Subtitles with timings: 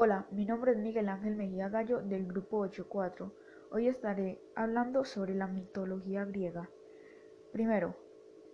[0.00, 3.34] Hola, mi nombre es Miguel Ángel Mejía Gallo del grupo 84.
[3.72, 6.70] Hoy estaré hablando sobre la mitología griega.
[7.50, 7.96] Primero,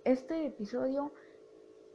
[0.06, 1.12] este episodio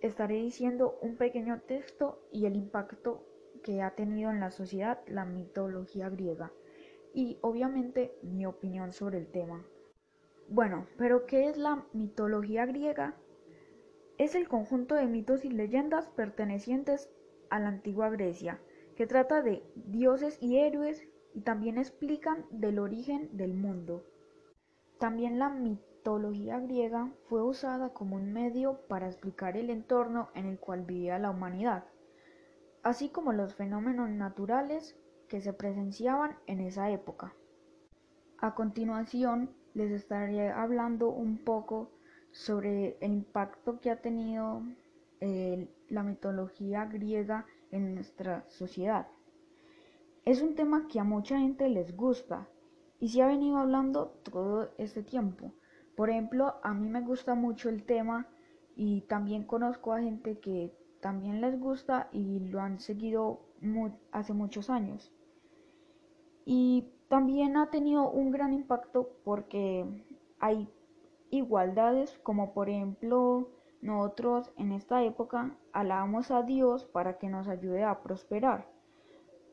[0.02, 3.26] estaré diciendo un pequeño texto y el impacto
[3.64, 6.54] que ha tenido en la sociedad la mitología griega
[7.16, 9.66] y obviamente mi opinión sobre el tema.
[10.48, 13.16] Bueno, pero ¿qué es la mitología griega?
[14.20, 17.10] Es el conjunto de mitos y leyendas pertenecientes
[17.50, 18.62] a la antigua Grecia
[19.00, 24.04] que trata de dioses y héroes y también explican del origen del mundo.
[25.00, 30.60] También la mitología griega fue usada como un medio para explicar el entorno en el
[30.60, 31.86] cual vivía la humanidad,
[32.84, 34.98] así como los fenómenos naturales
[35.30, 37.34] que se presenciaban en esa época.
[38.38, 41.90] A continuación les estaré hablando un poco
[42.32, 44.62] sobre el impacto que ha tenido
[45.22, 49.08] eh, la mitología griega en nuestra sociedad.
[50.26, 52.48] Es un tema que a mucha gente les gusta
[53.00, 55.54] y se ha venido hablando todo este tiempo.
[55.96, 58.28] Por ejemplo, a mí me gusta mucho el tema
[58.76, 63.42] y también conozco a gente que también les gusta y lo han seguido
[64.12, 65.12] hace muchos años.
[66.46, 69.86] Y también ha tenido un gran impacto porque
[70.40, 70.70] hay
[71.32, 73.50] igualdades como por ejemplo
[73.82, 78.68] nosotros en esta época alabamos a Dios para que nos ayude a prosperar,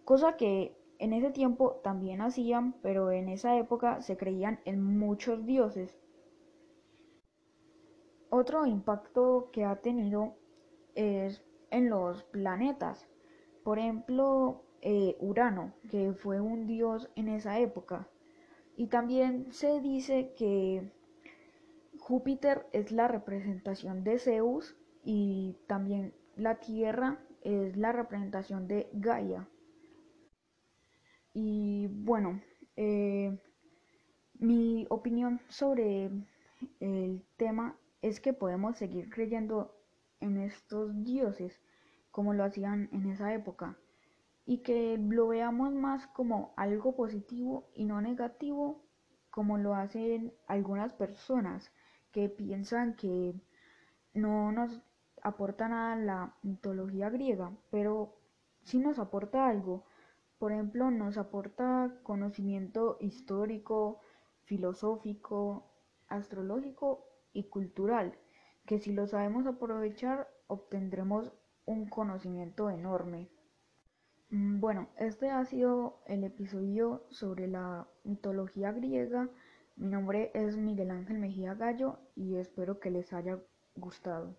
[0.05, 5.45] cosa que en ese tiempo también hacían, pero en esa época se creían en muchos
[5.45, 5.97] dioses.
[8.31, 10.35] Otro impacto que ha tenido
[10.95, 13.09] es en los planetas.
[13.63, 18.09] Por ejemplo, eh, Urano, que fue un dios en esa época.
[18.77, 20.93] Y también se dice que
[22.07, 29.49] Júpiter es la representación de Zeus y también la Tierra es la representación de Gaia.
[31.34, 32.41] Y bueno,
[32.77, 33.37] eh,
[34.39, 36.12] mi opinión sobre
[36.79, 39.75] el tema es que podemos seguir creyendo
[40.21, 41.61] en estos dioses
[42.12, 43.77] como lo hacían en esa época
[44.47, 48.81] y que lo veamos más como algo positivo y no negativo
[49.31, 51.73] como lo hacen algunas personas
[52.16, 53.34] que piensan que
[54.15, 54.81] no nos
[55.22, 58.16] aporta nada la mitología griega, pero
[58.62, 59.84] sí nos aporta algo.
[60.38, 64.00] Por ejemplo, nos aporta conocimiento histórico,
[64.44, 65.71] filosófico,
[66.09, 68.16] astrológico y cultural,
[68.65, 71.34] que si lo sabemos aprovechar obtendremos
[71.66, 73.28] un conocimiento enorme.
[74.31, 79.28] Mm, bueno, este ha sido el episodio sobre la mitología griega.
[79.76, 83.38] Mi nombre es Miguel Ángel Mejía Gallo y espero que les haya
[83.75, 84.34] gustado.